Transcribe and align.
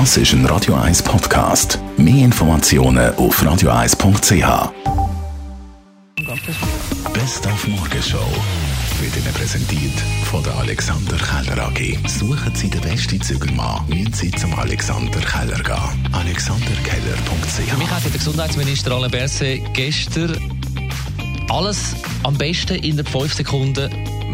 Das 0.00 0.16
ist 0.16 0.32
ein 0.32 0.44
Radio 0.46 0.74
1 0.74 1.04
Podcast. 1.04 1.78
Mehr 1.96 2.24
Informationen 2.24 3.14
auf 3.14 3.40
radio1.ch. 3.40 4.72
Best 7.12 7.46
auf 7.46 7.68
Morgenshow 7.68 8.26
wird 9.00 9.16
Ihnen 9.16 9.32
präsentiert 9.32 9.92
von 10.24 10.42
der 10.42 10.52
Alexander 10.56 11.16
Keller 11.16 11.68
AG. 11.68 12.08
Suchen 12.08 12.52
Sie 12.56 12.68
den 12.68 12.80
besten 12.80 13.22
Zügelmann, 13.22 13.86
müssen 13.86 14.12
Sie 14.12 14.32
zum 14.32 14.52
Alexander 14.58 15.20
Keller 15.20 15.62
gehen. 15.62 16.08
AlexanderKeller.ch 16.12 17.78
mich 17.78 17.90
hat 17.90 18.04
der 18.04 18.10
Gesundheitsminister 18.10 18.90
Alain 18.90 19.12
Berset 19.12 19.62
gestern 19.74 20.36
alles 21.48 21.94
am 22.24 22.36
besten 22.36 22.74
in 22.82 22.96
der 22.96 23.06
5 23.06 23.32
Sekunden 23.32 23.88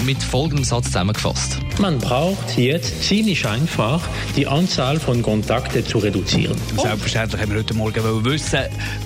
mit 0.06 0.22
folgendem 0.22 0.64
Satz 0.64 0.86
zusammengefasst. 0.86 1.58
Man 1.80 1.96
braucht 1.98 2.58
jetzt 2.58 3.04
ziemlich 3.04 3.46
einfach 3.46 4.02
die 4.36 4.46
Anzahl 4.46 5.00
von 5.00 5.22
Kontakten 5.22 5.84
zu 5.86 5.96
reduzieren. 5.96 6.54
Selbstverständlich 6.76 7.40
haben 7.40 7.52
wir 7.52 7.60
heute 7.60 7.72
Morgen 7.72 8.24
wissen, 8.26 8.60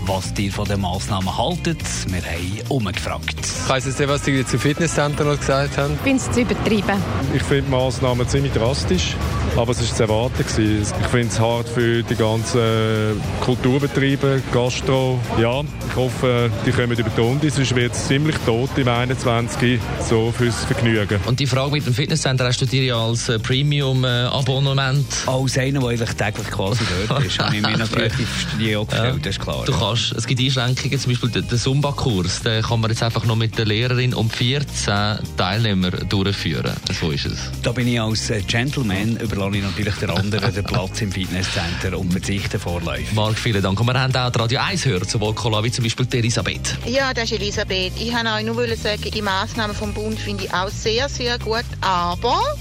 was 0.06 0.34
ihr 0.37 0.51
von 0.51 0.65
den 0.65 0.80
Massnahmen 0.80 1.38
haltet. 1.38 1.79
Wir 2.09 2.20
haben 2.20 2.68
umgefragt. 2.70 3.37
Ich 3.38 3.68
weiss 3.68 3.87
jetzt 3.87 4.01
nicht, 4.01 4.09
was 4.09 4.23
die 4.23 4.45
zu 4.45 4.59
Fitnesscenter 4.59 5.23
noch 5.23 5.38
gesagt 5.38 5.79
haben. 5.79 5.95
Ich 5.95 6.01
finde 6.01 6.23
es 6.24 6.32
zu 6.32 6.41
übertrieben. 6.41 7.01
Ich 7.32 7.42
finde 7.45 7.62
die 7.62 7.70
Massnahmen 7.70 8.27
ziemlich 8.29 8.52
drastisch, 8.52 9.15
aber 9.56 9.70
es 9.70 9.79
war 9.79 9.96
zu 9.96 10.02
erwarten. 10.02 10.45
Gewesen. 10.45 10.95
Ich 11.01 11.06
finde 11.06 11.29
es 11.29 11.38
hart 11.38 11.68
für 11.68 12.02
die 12.02 12.16
ganzen 12.16 13.23
Kulturbetriebe, 13.41 14.43
Gastro. 14.52 15.20
Ja, 15.41 15.60
ich 15.60 15.96
hoffe, 15.96 16.51
die 16.66 16.73
kommen 16.73 16.98
über 16.98 17.09
die 17.09 17.20
Runde, 17.20 17.51
sonst 17.51 17.73
wird 17.77 17.93
es 17.93 18.09
ziemlich 18.09 18.37
tot 18.45 18.70
im 18.77 18.88
21. 18.88 19.79
so 20.01 20.34
fürs 20.37 20.65
Vergnügen. 20.65 21.20
Und 21.27 21.38
die 21.38 21.46
Frage 21.46 21.70
mit 21.70 21.87
dem 21.87 21.95
Fitnesscenter 21.95 22.45
hast 22.46 22.60
du 22.60 22.63
dir 22.66 22.84
ja 22.84 22.96
als 22.96 23.28
äh, 23.28 23.38
Premium-Abonnement. 23.38 25.06
Als 25.27 25.59
einer, 25.59 25.80
der 25.80 25.88
eigentlich 25.88 26.10
täglich 26.10 26.50
quasi 26.50 26.84
dort 27.09 27.24
ist, 27.27 27.38
habe 27.38 27.56
ich 27.56 27.62
mir 27.62 27.77
natürlich 27.77 28.12
die 28.14 28.27
Studie 28.27 28.77
auch 28.77 28.87
gestellt, 28.87 29.27
das 29.27 29.37
ist 29.37 29.40
klar. 29.40 29.65
Du 29.65 29.73
ja. 29.73 29.79
kannst, 29.79 30.12
es 30.12 30.26
gibt 30.26 30.40
Einschränkungen, 30.40 30.98
zum 30.98 31.12
Beispiel 31.12 31.30
den, 31.30 31.48
den 31.48 31.59
Zumba-Kurs, 31.59 32.43
den 32.43 32.62
kann 32.62 32.80
man 32.80 32.90
jetzt 32.90 33.02
einfach 33.02 33.24
noch 33.24 33.37
mit 33.37 33.56
der 33.59 33.66
Lehrerin 33.66 34.15
und 34.15 34.34
14 34.34 35.18
Teilnehmer 35.37 35.90
durchführen. 35.90 36.73
So 37.01 37.10
ist 37.10 37.26
es. 37.26 37.38
Da 37.62 37.73
bin 37.73 37.88
ich 37.88 38.01
als 38.01 38.30
äh, 38.30 38.40
Gentleman, 38.43 39.16
überlasse 39.16 39.56
ich 39.56 39.62
natürlich 39.62 39.95
der 39.96 40.10
anderen 40.10 40.54
den 40.54 40.65
Platz 40.65 41.01
im 41.01 41.12
Fitnesscenter 41.12 41.99
und 41.99 42.12
verzichte 42.12 42.59
vorläufig. 42.59 43.12
Marc, 43.12 43.38
vielen 43.38 43.62
Dank. 43.62 43.78
Und 43.80 43.87
wir 43.87 44.01
haben 44.01 44.15
auch 44.15 44.30
die 44.30 44.38
Radio 44.38 44.60
1 44.60 44.84
hören, 44.84 45.06
sowohl 45.06 45.34
Cola 45.34 45.62
wie 45.65 45.71
zum 45.71 45.84
Beispiel 45.84 46.06
die 46.06 46.18
Elisabeth. 46.18 46.76
Ja, 46.87 47.12
das 47.12 47.24
ist 47.24 47.32
Elisabeth. 47.32 47.93
Ich 47.99 48.12
wollte 48.12 48.28
euch 48.28 48.45
nur 48.45 48.76
sagen, 48.76 49.10
die 49.12 49.23
Massnahmen 49.23 49.74
vom 49.74 49.93
Bund 49.93 50.18
finde 50.18 50.45
ich 50.45 50.54
auch 50.54 50.68
sehr, 50.68 51.09
sehr 51.09 51.38
gut. 51.38 51.65
Aber 51.80 52.54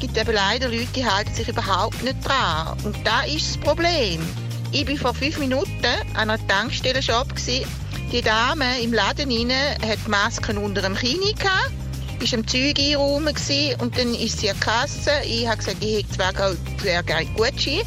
gibt 0.00 0.16
eben 0.16 0.32
leider 0.32 0.68
Leute, 0.68 0.88
die 0.96 1.04
halten 1.04 1.34
sich 1.34 1.48
überhaupt 1.48 2.02
nicht 2.02 2.16
dran. 2.26 2.76
Und 2.84 2.96
da 3.04 3.22
ist 3.22 3.50
das 3.50 3.58
Problem. 3.58 4.20
Ich 4.72 4.88
war 4.88 4.96
vor 4.96 5.14
fünf 5.14 5.38
Minuten 5.38 5.68
an 6.14 6.30
einer 6.30 6.46
Tankstelle-Shop. 6.48 7.28
Die 8.12 8.22
Dame 8.22 8.80
im 8.82 8.92
Laden 8.92 9.30
rein 9.30 9.52
hat 9.88 10.08
Masken 10.08 10.58
unter 10.58 10.82
dem 10.82 10.96
Kinn 10.96 11.20
gehabt, 11.20 11.70
ist 12.20 12.34
am 12.34 12.46
Zeug 12.46 12.78
einräumen 12.78 13.34
und 13.78 13.98
dann 13.98 14.14
ist 14.14 14.40
sie 14.40 14.50
an 14.50 14.56
die 14.56 14.64
Kasse. 14.64 15.10
Ich 15.24 15.46
habe 15.46 15.58
gesagt, 15.58 15.76
ich 15.80 15.98
hätte 15.98 16.10
zwar 16.10 16.32
sehr 16.82 17.02
gerne 17.02 17.26
Gutschein. 17.36 17.82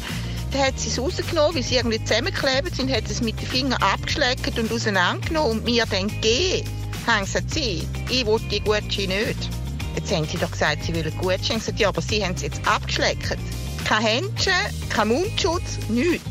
Dann 0.52 0.62
hat 0.62 0.78
sie 0.78 0.88
es 0.88 0.98
rausgenommen, 0.98 1.56
weil 1.56 1.62
sie 1.62 1.76
irgendwie 1.76 2.02
zusammengeklebt 2.04 2.76
sind, 2.76 2.92
hat 2.92 3.10
es 3.10 3.20
mit 3.20 3.40
den 3.40 3.48
Fingern 3.48 3.82
abgeschleckt 3.82 4.56
und 4.58 4.72
auseinandergenommen 4.72 5.58
und 5.58 5.64
mir 5.64 5.84
dann 5.86 6.08
gegeben. 6.08 6.68
Haben 7.06 7.26
sie 7.26 7.40
sie, 7.48 7.88
ich 8.08 8.24
will 8.24 8.40
die 8.50 8.60
Gutschein 8.60 9.08
nicht. 9.08 9.63
Jetzt 9.94 10.12
haben 10.12 10.26
sie 10.26 10.38
doch 10.38 10.50
gesagt, 10.50 10.84
sie 10.84 10.94
wollen 10.94 11.04
habe 11.04 11.38
gesagt, 11.38 11.78
ja, 11.78 11.88
aber 11.88 12.02
sie 12.02 12.24
haben 12.24 12.34
es 12.34 12.42
jetzt 12.42 12.60
abgeschleckt. 12.66 13.36
Kein 13.84 14.02
Händchen, 14.02 14.52
kein 14.88 15.08
Mundschutz, 15.08 15.78
nichts. 15.88 16.24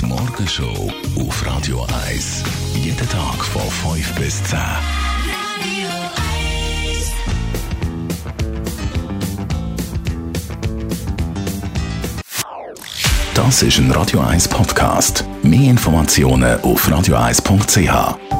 Die 0.00 0.06
Morgenshow 0.06 0.92
auf 1.18 1.46
Radio 1.46 1.86
1. 2.06 2.42
Jeden 2.74 3.08
Tag 3.08 3.44
von 3.44 3.94
5 3.94 4.14
bis 4.16 4.42
10. 4.44 4.58
Das 13.34 13.62
ist 13.62 13.78
ein 13.78 13.90
Radio 13.92 14.20
1 14.20 14.48
Podcast. 14.48 15.24
Mehr 15.42 15.70
Informationen 15.70 16.60
auf 16.60 16.86
radio1.ch. 16.88 18.39